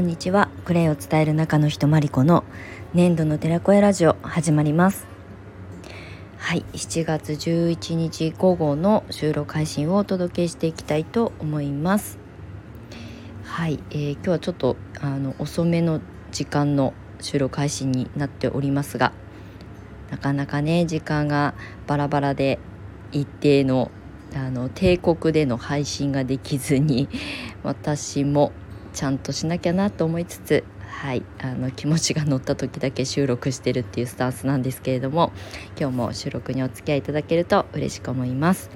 [0.00, 0.48] こんにちは。
[0.64, 2.42] クレイを伝える中の人マリコの
[2.94, 5.06] 年度の寺子屋ラジオ始まります。
[6.38, 12.18] はい7月11日午後の収録配信をお届けしていきたいと思います。
[13.44, 16.00] はい、えー、今日はちょっとあの遅めの
[16.32, 19.12] 時間の収録配信になっておりますが
[20.10, 21.52] なかなかね時間が
[21.86, 22.58] バラバラで
[23.12, 23.90] 一定の
[24.34, 27.10] あの帝国での配信ができずに
[27.62, 28.52] 私も
[28.92, 35.32] ちゃんとしなきゃなと思いつつはいあの気持ちが乗った時だけ収録してるっていうスタンスなんですけれども
[35.78, 38.70] 今日も収録にお付き合いいただけると嬉しく思います。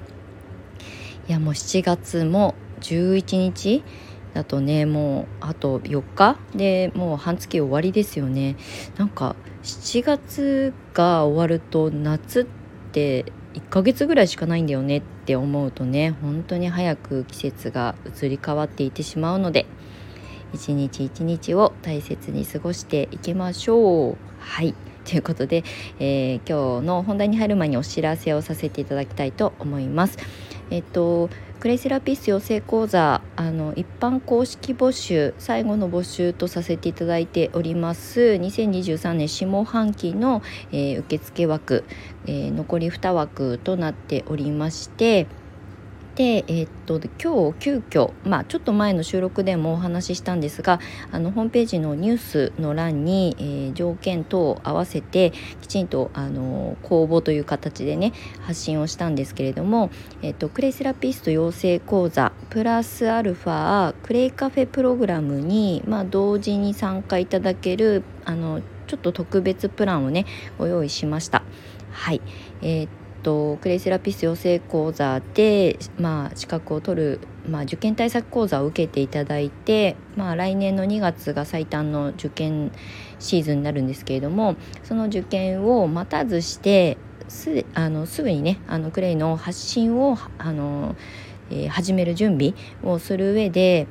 [1.27, 3.83] いやもう7月も11日
[4.33, 8.55] だとねもうあと4日でもう半月終わりですよね。
[8.97, 12.45] なんか7月が終わると夏っ
[12.91, 13.25] て
[13.55, 19.65] 1ヶ月ぐらいしかないんだよねって思うとね本当に早く季節が移り変わっていってしまうので
[20.53, 24.17] 一日一日を大切に過ごしていきましょう。
[24.39, 24.73] はい
[25.05, 25.63] ということで、
[25.99, 30.17] えー、今日の本題に入る前にお知らせをさせていただきたいと思います。
[30.71, 31.29] えっと
[31.59, 41.83] クレイセラピス養成講座あの一般公式募集最後の募集とさせていただいております2023年下半期の、えー、受付枠、
[42.27, 45.27] えー、残り2枠となっておりまして
[46.15, 50.79] で、えー、っと今日急遽まあちょっと前の収録でもお話ししたんですが
[51.11, 59.89] あのホームページのニュースの欄に、えー、条件等を合わせてきちんとあの公募という形でね発信をしたんですけれども、
[60.21, 70.25] えー、っとクレイセラピスト養成講座プラスアルファクレイカフェプログラムに、まあ、同時に参加いただけるあのちょっと特別プランをね
[70.57, 71.43] ご用意しました。
[71.91, 72.21] はい、
[72.61, 72.87] えー
[73.25, 77.19] とクレイセラピス養成講座で、まあ、資格を取る、
[77.49, 82.71] まあ、受験対策講座を受けていただいて、まあ、来年の2月が最短の受験
[83.17, 90.95] シーズンになるんですけれどもその受験を待たずしてすあのすぐにねあのクレイの発信をあの、
[91.49, 92.53] えー、始める準備
[92.83, 93.87] をする上で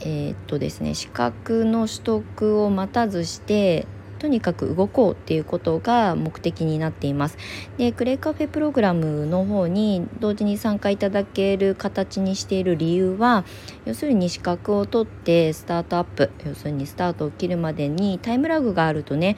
[0.00, 3.86] えー、っとですね資格の取得を待たずして
[4.18, 7.38] とにかく動こうっていうことが目的になっています。
[7.76, 13.44] でクレイカフェプログラムの方に同時に参加いただける形にしている理由は
[13.84, 19.36] 要するに資格を取ってスタートアップ要するにスタートを切るまでにタイムラグがあるとね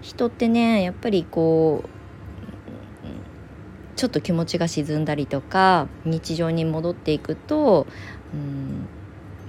[0.00, 1.88] 人ってねやっぱりこう
[3.98, 7.88] ちょっと気持ちが沈んだりとか日常に戻っていくと、
[8.32, 8.86] うん、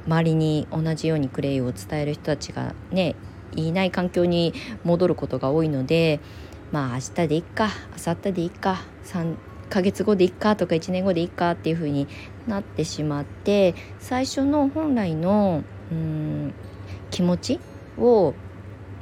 [0.08, 3.16] 周りに同じようにクレイを伝える人たちがね
[3.56, 6.20] いない環境に戻ることが多いので
[6.72, 9.36] まあ明日でいっか明後日でいっか3
[9.70, 12.08] ヶ月後でいっかとか1年後でいっかっていう風に
[12.48, 16.54] なってしまって最初の本来のうん
[17.12, 17.60] 気持ち
[17.98, 18.34] を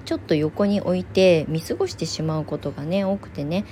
[0.06, 3.66] ちょっと横に置いて見過ごしてしまうことがね多くてね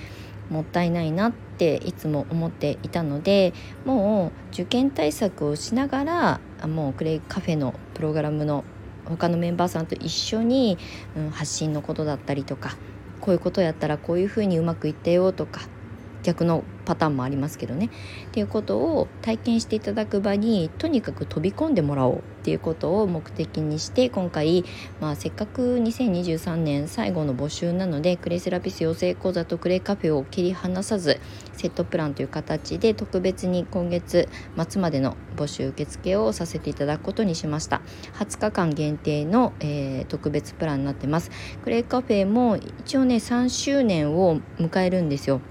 [0.50, 3.54] もったいないなっていつも思っていたので
[3.86, 8.64] もう受験対策をしながらもうクレイカフェのプログラムの
[9.06, 10.80] 他のメンバーさんと一緒に、
[11.16, 12.80] うん、発信のことだったりとか
[13.20, 15.70] こういうことやったらこういうふうにうまくいったよとか
[16.26, 17.90] 逆のパターンもありますけどね。
[18.28, 24.66] っていうことを体験していただく場にとにかく飛び込んでもらおうっていうことを目的にして今回、
[25.00, 31.20] まあ、せっかく2023年最後の募集なのでクレイセラピス養成講座とクレイカフェを切り離さず
[31.54, 34.28] セットプランという形で特別に今月
[34.70, 37.82] 末までの募集受付をさせていただくことにしました。
[38.20, 41.32] 20日間限定の、えー、特別プランになってます。
[41.64, 45.42] クレイカフェも一応ね3周年を迎えるんですよ。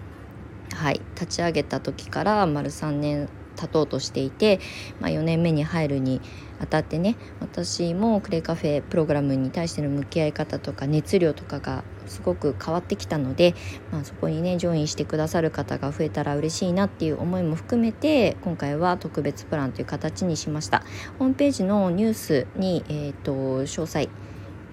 [0.75, 4.61] はい立ち上げた時から丸3年経とうとしていて、
[5.01, 6.21] まあ、4年目に入るに
[6.61, 13.55] あたってね私もクレイカフェプログラムに対しての向き合い方とか熱量とかがすごく変わってきたので、
[13.93, 20.83] まあ、そこにねジョインしてくださる方が増えたら嬉しいなっていう思いも含めて今回は特別プランという形にしました。
[21.19, 23.33] ホームページのニュースに、えーと
[23.63, 24.09] 詳細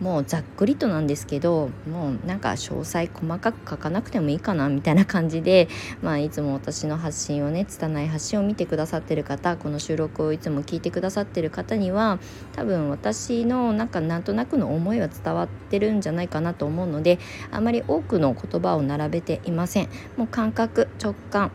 [0.02, 5.70] もうざっくりとなんですけどもうなんか詳細細かく書かなくてもいいかなみたいな感じで、
[6.02, 12.20] まあ、いつも私の発信をね拙い発信を見てくださってる方この収録をいつも聞いてくださってる方には
[12.54, 17.20] 多分私のなんかなんとなくの思いは伝わってるんじゃないかなと思うので
[17.52, 19.90] あまり多くの言葉を並べていません。
[20.18, 21.52] もう感覚直感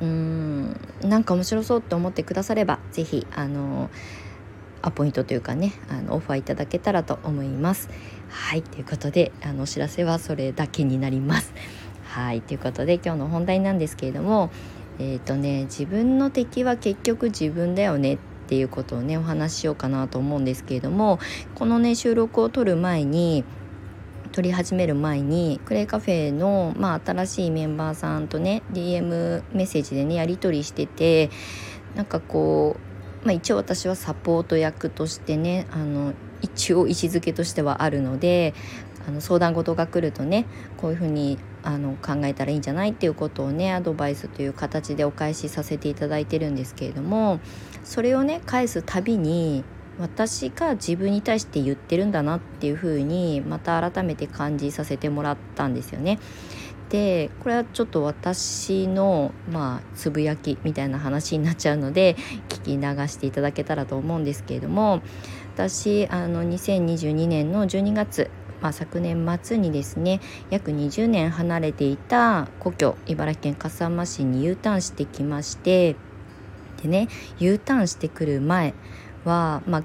[0.00, 4.29] うーんなんか面白そうって思ってくだされば是非あのー
[4.82, 7.88] アポイントというかねあのオファーいただけたらと思います。
[8.28, 11.52] はいということであのお知らせはそれだけになります。
[12.04, 14.50] はいということで今日の本題なんですけれども
[14.98, 18.18] えっ、ー、とね自分の敵は結局自分だよねっ
[18.48, 21.18] ていうことをねお話ししようかなと思うんですけれども
[21.54, 23.44] このね収録を撮る前に
[24.32, 31.30] 撮り始める前にクレイカフェの、まあ、新しいメンバーさんとね DM メッセージでねやり取りしてて
[31.94, 32.89] なんかこう、
[33.22, 38.54] まあ、一応私はサポート役としてねあの一応位置づけとしてはあるので
[39.06, 40.46] あの相談事が来るとね
[40.76, 47.40] こういうふうにあの考えたらいいんじゃないっていうことをねアドバイスという形でお返しさせていただいてるんですけれども
[47.84, 49.64] それをね返すたびに
[49.98, 56.18] 私が自分に対して言ってるんだなっていうふうにまた改めて感じさせてもらったんですよね。
[56.90, 62.16] でこれはちょっと私のまあつぶやきみたいな話になっちゃうので
[62.48, 65.00] 聞き流していただけたらと思うんですけれども
[65.54, 70.20] 私あの2022年の12月まあ、昨年末にですね
[70.50, 75.96] 約20年離れていた故郷茨城県笠間市に U ターンしてきまして
[76.82, 77.08] でね
[77.38, 78.74] U ターンしてくる前
[79.24, 79.82] は、まあ、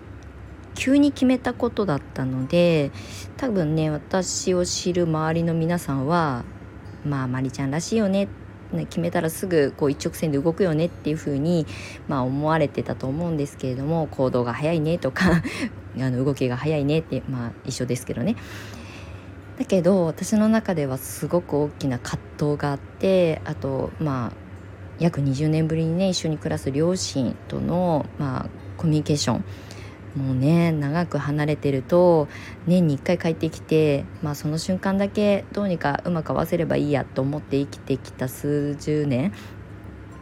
[0.74, 2.92] 急に決めたことだったので
[3.38, 6.44] 多分ね私を知る周りの皆さんは
[7.06, 8.28] まあまりちゃんらしいよね。
[8.74, 11.66] 決めたらすぐこう一直線で動くよねっていう風に
[12.08, 15.44] まあ思われてたと思うんですけれども行動が早いねとか
[15.98, 18.36] あの動きが早いねってまあ一緒ですけどね。
[19.58, 24.32] だけど私の中ではすごく大きな葛藤があってあとまあ
[25.00, 29.46] 約20年ぶりにね一緒に暮らす両親との、まあ、コミュニケーション
[30.16, 32.28] もうね長く離れてると
[32.68, 39.34] 年に1回帰ってきて、まあ、その瞬間だけどうにかうまく合わせればいいやと思って生きてきた数十年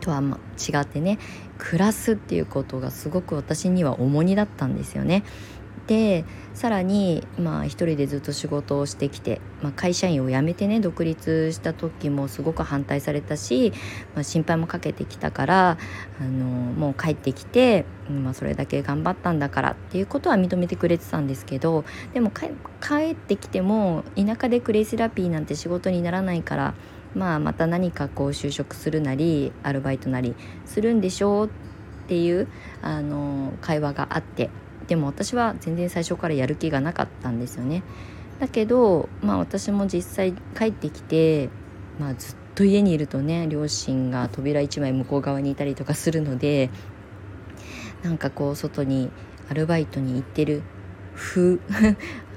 [0.01, 1.19] とは違ってね
[1.57, 5.23] 暮らすっていうことがすごく私には重荷だったんですよね。
[5.87, 13.73] でさらにまあ一人でずっと仕事をしてきて、まあ、会社員を辞めてね独立した時もすごく反対されたし、
[14.15, 15.77] まあ、心配もかけてきたから
[16.21, 21.83] あのもう帰ってきて、まあ、それだけ頑張ったんだからっていうことは認めてくれてたんですけど
[22.13, 26.75] でも帰ってきても田舎でクレイセラピーなんて仕事にならないから
[27.13, 31.49] まあまた何かこう就職するなりアルバイトなりするんでしょうっ
[32.07, 32.47] ていう
[32.81, 34.49] あの会話があって。
[34.87, 37.83] でも私は全然最初からやる気がなかったんですよね。
[38.39, 41.49] だけどまあ私も実際帰ってきて、
[41.99, 46.69] まあ、ずっと家にいるとね両親が扉一枚向こう側にいたりとかするので
[48.03, 49.11] なんかこう外に
[49.49, 50.61] アルバイトに行ってる
[51.15, 51.59] 風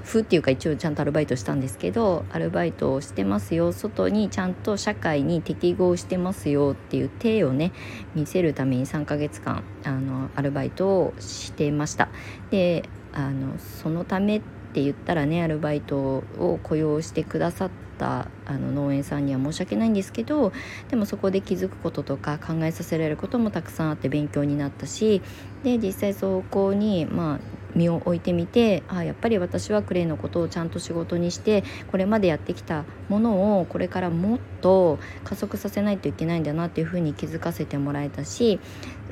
[0.07, 7.73] 風っていうか一応ちゃんとアルバイトしたんですけどアルバイトをしてますよ外にちゃんと社会に適合してますよっていう体をね
[8.15, 12.09] 見せるために3ヶ月間あのアルバイトをしてました。
[12.49, 14.41] であのそのためっ
[14.73, 20.53] て言ったらねアルバイトを雇用してくださったあの農園さんには申し訳ないんですけど
[20.89, 25.21] でもそこで気づくこととか考えさせられることもたくさんあって勉強になったし
[25.63, 38.59] で実際そこにまあ身を置いてみてあやっぱり私はクレイのことをちゃんと仕事にしてこれまでやってきたものをこれからもっと加速させないといけないんだなっていうふうに気づかせてもらえたし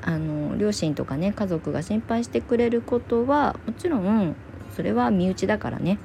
[0.01, 4.35] あの両親とかね家族が心配してくれることはもちろん
[4.75, 5.99] それは身内だからね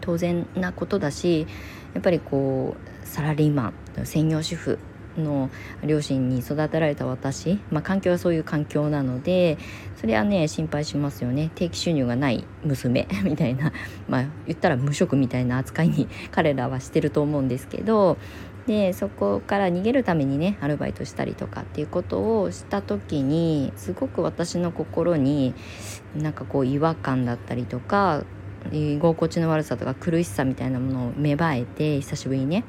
[0.00, 1.46] 当然なことだし
[1.94, 4.78] やっぱりこうサラリーマン専業主婦
[5.18, 5.50] の
[5.84, 9.58] 両親に育てられた私、まあ、環境はそういう環境なので
[10.00, 11.50] それはね心配しますよね。
[11.54, 13.72] 定期収入がない娘 みたいな
[14.08, 18.16] まあ言ったら無職みたいな扱いに 彼らはしてると思うんですけど
[18.66, 25.54] でそこから逃げるためにねアルバイトしたりとかっていうことをした時にすごく私の心に
[26.16, 28.24] なんかこう違和感だったりとか
[28.72, 32.64] 居心地の悪さとか苦しさみたいなものを芽生えて久しぶりにね。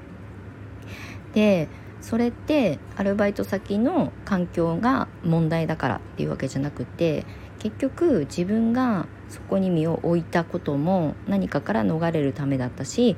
[1.34, 1.68] で
[2.02, 7.26] それってアルバイト先の環境が問題だからっていうわけじゃなくて
[7.60, 13.16] 結局自分がそこに身を置いたことも何かから逃れるためだったし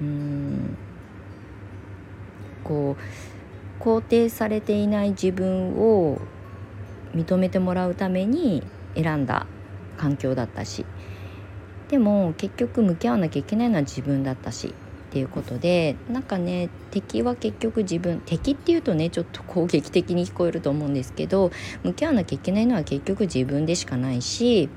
[0.00, 0.76] うーん
[2.62, 2.96] こ
[3.80, 6.20] う肯定されていない自分を
[7.14, 8.62] 認めてもらうために
[8.94, 9.46] 選んだ
[9.96, 10.84] 環境だったし。
[11.88, 14.74] でも結局向き合わなきゃいけないのは自分だったし。
[15.06, 21.50] っていうことでなんかね敵は結局自分敵っていうとねちょっと攻撃的に聞こえると思うんですけど
[21.84, 24.68] 向き合わなきゃいけないのは結局自分でしかないし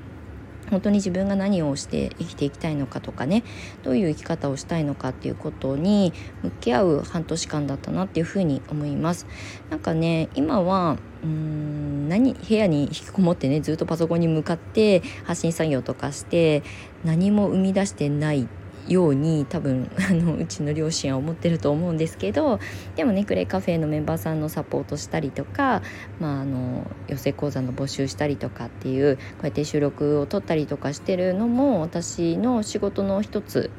[0.70, 3.42] 本当に自分が何をして生きていきたいのかとかね
[3.82, 9.26] どういう生き方をしたいのかっていうことに向き合う半年間だったなっていうふうに思います。
[9.68, 16.62] なんかね今はうーん何部屋に引きこもってねずっとパソコンに向かって発信作業とかして
[17.04, 18.48] 何も生み出してない
[18.88, 22.58] ように多分あのうちの両親は思ってると思うんですけど
[22.96, 25.82] でもねクレイカフェのメンバーさんのサポートしたりとか、
[26.18, 33.70] まあ、あの養成講座の募集したりとかっていうこうやって収録を撮ったりとかしてるのも私の仕事の一つ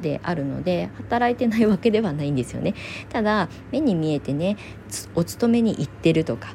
[0.00, 2.74] であるので働いてないわけではないんですよね。
[3.08, 4.56] ただ目に見えてね
[5.14, 6.54] お勤めに行ってるとか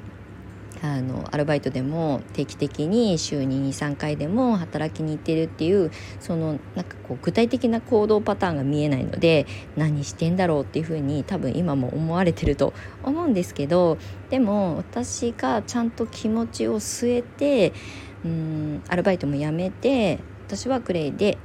[0.84, 9.48] あのアルバイトでも定期的に週に23回でも働きに行ってるっていうそのなんかこう具体的な行動パターンが見えないので
[9.78, 13.98] 何してんだろうっていうふうに多分今も思われてると思うんですけど
[14.30, 17.72] でも私がちゃんと気持ちを据えて
[18.26, 21.38] うんアルバイトも辞めて私はクレイで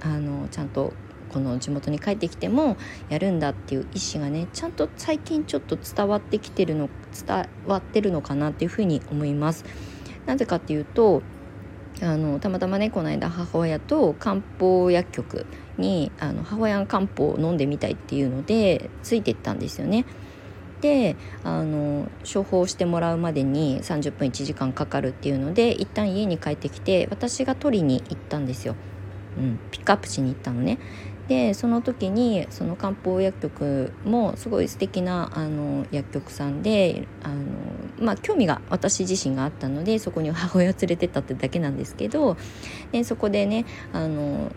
[0.00, 0.92] あのちゃんと
[1.32, 2.76] この地元に帰ってきても
[3.08, 6.88] やるんだっていう意思がねちゃんと最近ちょっと伝わってきてるの
[7.26, 9.64] 伝わってるのかなっていうふうに思います。
[10.26, 11.22] なぜかっていうと
[12.00, 15.46] あのたまたまねこの間母親と漢方薬局
[15.78, 20.04] にあの母親が漢方を飲んでみたいっていうのでついてったんですよね。
[20.80, 28.74] であの処方してもらうまでに30分1時間かかるっていうので一旦家に帰ってきて私が取りに行ったんですよ。
[29.38, 30.78] うん、ピックアップしに行ったのね
[31.28, 37.44] でその時にその漢方薬局もすごい素敵なあな薬局さんであの
[38.00, 42.36] まあ興味が私自身があったのでそこに母親を連れてったってだけなんですけど
[42.90, 44.50] でそこでねあの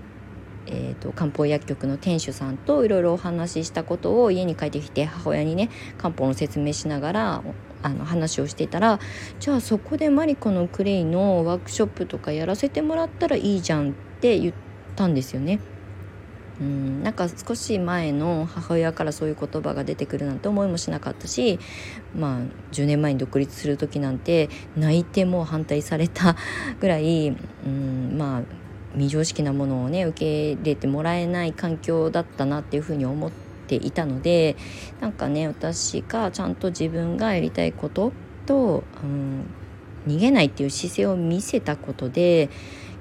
[0.67, 5.69] えーと、漢方薬局の店主さんといろいろお話ししたことを家に帰ってきて母親にね
[5.99, 7.43] 漢方の説明しながら
[7.83, 8.99] あの話をしていたら
[9.39, 14.53] じゃあそこでマリコのクレイのワークショップとかやらせてもらったらいいじゃんって言っ
[14.95, 15.59] たんですよね。
[16.61, 21.59] うんなんか少し前の母親からそういう言葉が出てくるなんて思いもしなかったし
[22.15, 22.39] まあ
[22.71, 26.35] 10年前に独立する時なんて泣いても反対された
[26.79, 27.35] ぐらい
[27.65, 28.41] うんまあ
[28.93, 33.31] 未常識なものをね受け入れてもらえない環境だったなっていうふうに思っ
[33.67, 34.55] ていたので
[35.01, 38.13] なんかね私がちゃんと自分がやりたいこと
[38.45, 39.45] と、うん、
[40.07, 42.49] 逃げないっていう姿勢を見せたことで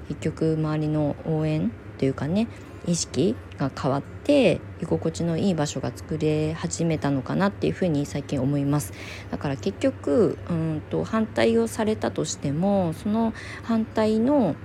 [0.09, 2.47] 結局周りの応援というかね
[2.87, 8.93] 意識が変わって居心地のいい場所が作れ始めたのかなっていうふうに最近思います。
[9.31, 14.55] だから結局うんと反対をされたとしてもその反対の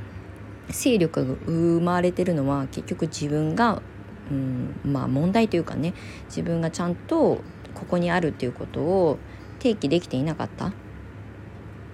[0.69, 3.83] 勢力が生まれてるのは結局自分が、
[4.31, 5.95] うん、まあ問題というかね
[6.27, 7.41] 自分がちゃんと
[7.75, 9.19] ここにあるっていうことを
[9.59, 10.73] 提起できていなかった、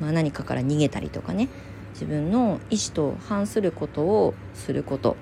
[0.00, 1.48] まあ、何かから逃げたりとかね
[1.92, 5.16] 自分の意思と反することをすること。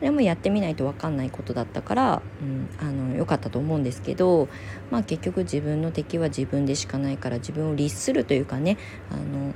[0.00, 4.48] でもやってみないと分かんないことだったから、うん、あの良かったと思うんですけど、
[4.90, 8.76] まあ、結局自分の敵は自分でしかないから自分を律するというかね
[9.10, 9.54] あの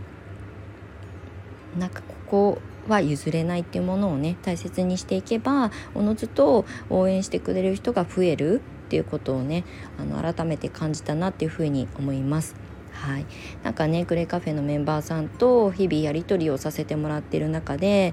[1.79, 9.65] なんかここは譲れないっていうものをね大切にしていけばおのずと応援してくれる人が増えるっていうことをね
[9.99, 12.57] あの改めて感じたなっていうふうに思います。
[12.93, 13.27] はい、
[13.63, 18.13] なんかねクレカフェのメンバーさんと日々やり取りをさせてもらってる中で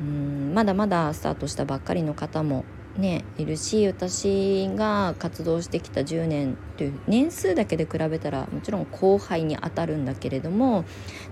[0.00, 2.64] うんまだまだスタートしたばっかりの方も
[2.98, 10.84] ねいるし私が活動してきた10年という年数だけで比べたらもちろん後輩にあたるんだけれども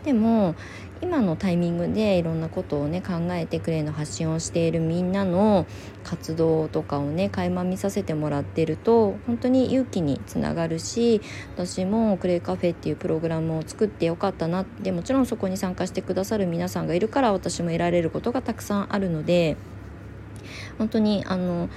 [0.05, 0.55] でも
[1.03, 5.67] 今のタイミングでいろんなことをね考えてクレイの発信をしているみんなの
[6.05, 11.21] 活動とかをね垣間見させてもらってると本当に勇気につながるし
[11.57, 19.57] 私もクレイカフェっていうプログラムを作ってよかったなでもちろんそこに参加してくださる皆さんがいるから私も得られることがたくさんあるので
[20.79, 21.69] 本当にあの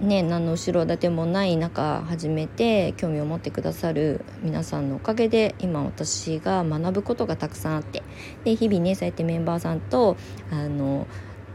[0.00, 8.02] ね、何の後ろ盾もない中始めて興味を持ってくださる皆さんのおかげで今私が学ぶことがたくさんあって
[8.44, 10.18] で日々ねそうやってメンバーさんと
[10.50, 11.06] あの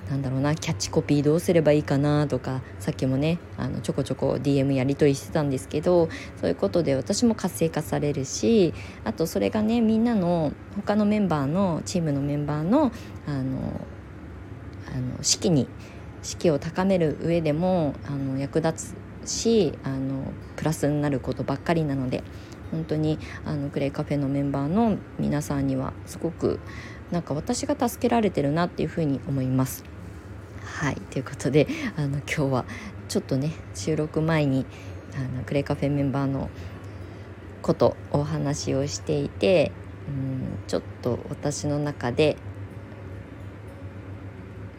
[0.10, 6.10] なんだろうなキャッチコピーどうすればいいかなとかさっきもねあのちょこちょこ DM やり取りしてたんですけど
[6.42, 8.74] そういうことで私も活性化されるし
[9.06, 12.92] あとそれがねみんなの他のメンバーのチームのメンバーの
[13.28, 13.86] あの
[14.94, 15.68] あの士気に
[16.22, 20.24] 士気を高める上でもあの役立つしあの
[20.56, 22.24] プラスになることばっかりなので
[22.72, 26.60] 本当にあのクレイカフェのメンバーの皆さんにはすごく
[27.12, 29.84] なんか私が助けられてるなっていうふうに思います。
[30.64, 32.66] はいということであの今日は
[33.10, 34.66] ちょっとね収録前に
[35.16, 36.50] あのクレイカフェメンバーの
[37.62, 39.72] ことお話をしていて
[40.08, 42.38] うんちょっと私の中で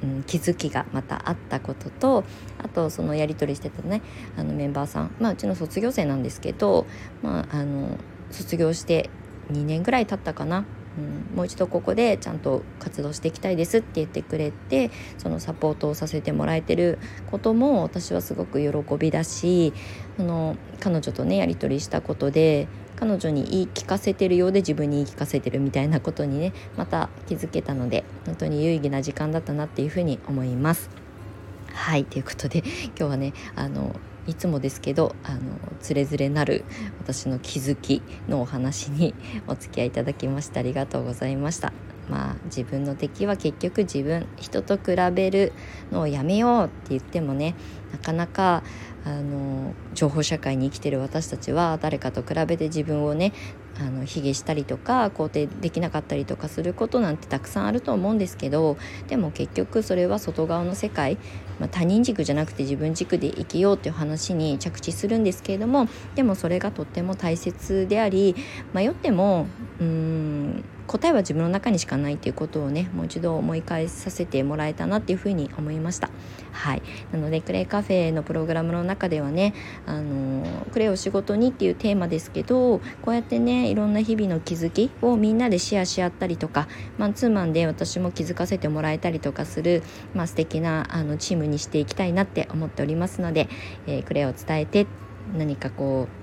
[0.02, 2.24] うん、気づきがまたあったことと
[2.58, 4.02] あとそのやり取りしてたね
[4.36, 6.86] あのメンバーさん、まあ、うちの卒業生なんですけど、
[7.22, 7.98] まあ、あの
[8.30, 9.10] 卒業して
[9.50, 10.64] 2年ぐらい経ったかな。
[10.98, 11.00] う
[11.34, 16.98] ん、もう一度ここでちゃんと活動していきたいですって言ってくれてそのサポートをさせてもらえてる
[17.30, 19.72] ことも私はすごく喜びだし
[20.18, 22.68] その彼女とねやり取りしたことで
[23.02, 30.88] 彼女に言い聞かせてるようで自分に言い聞かせてるみたいなことにねまた気づけたので本当に有意義な時間だったなっていうふうに思います。
[31.72, 33.96] はいということで今日はねあの
[34.28, 35.40] いつもですけどあの
[35.80, 36.64] つれづれなる
[37.00, 39.16] 私の気づきのお話に
[39.48, 41.72] お付き合いいただきましてありがとうございました。
[42.08, 45.52] まあ自分の敵は結局自分人と比べる
[45.90, 47.54] のをやめようって言ってもね
[47.92, 48.62] なかなか
[49.04, 53.32] あの情報社会に生きてる私たちは誰かと比べて自分をね
[53.80, 58.76] あの卑下したりとか肯定できなかったりとかすることなんてたくさんあると思うんですけど
[59.08, 61.16] でも結局それは外側の世界、
[61.58, 68.36] まあ、他人軸じゃなくて自分軸で生きようっていう話に着地するんですけれどもでもそれがとっても大切であり
[68.74, 69.46] 迷っても
[69.80, 76.10] うん答えは自分の中にしかないっていうことをねもう一度思い返させてもらえたなっていうふうに思いました。
[76.52, 76.82] はい。
[77.12, 79.54] なのでクレイカフェのプログラムの中ではね
[79.86, 89.82] あのクレイを仕事にっていうテーマですけどこうやってねいろんな日々の気づきをみんなでシェアし合ったりとかマンツーマンで私も気づかせてもらえたりとかする、
[90.14, 93.48] まあ、素敵なあのチームにしていきたいなって思っておりますので、
[93.86, 94.86] えー、クレイを伝えて
[95.36, 96.21] 何かこう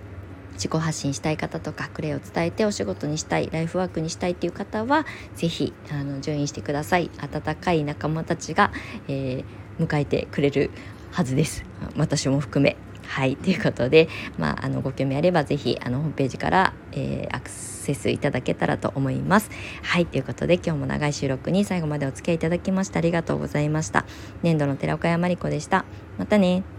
[0.59, 7.09] 自己発信したい方とかクレイを伝えてお仕事にしたいライフワークにしたいっていう方は是非あのジョインしてください。
[7.17, 8.71] 温かい仲間たちが、
[9.07, 10.69] えー、迎えてくれる
[11.11, 11.63] はずです。
[11.95, 12.75] 私も含め。
[13.07, 13.37] はい。
[13.37, 19.49] ということで、まあ、あのご興味あれば是非あのホームページから、えー、アクセスいただけたらと思います。
[19.81, 20.05] はい。
[20.05, 24.05] ということで今日も長い収録に最後までお付き合いいただきましてありがとうございました。
[24.43, 25.85] 年度の寺岡山理子でした。
[26.17, 26.78] またね。